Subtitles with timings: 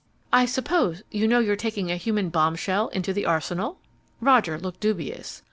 [0.33, 3.77] I suppose you know you're taking a human bombshell into the arsenal?"
[4.19, 5.39] Roger looked dubious.